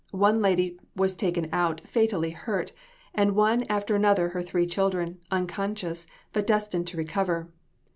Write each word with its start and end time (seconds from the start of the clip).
One 0.17 0.41
lady 0.41 0.79
was 0.95 1.15
taken 1.15 1.47
out 1.53 1.87
fatally 1.87 2.31
hurt, 2.31 2.71
and 3.13 3.35
one 3.35 3.65
after 3.69 3.93
another 3.93 4.29
her 4.29 4.41
three 4.41 4.65
children, 4.65 5.19
unconscious, 5.29 6.07
but 6.33 6.47
destined 6.47 6.87
to 6.87 6.97
recover. 6.97 7.51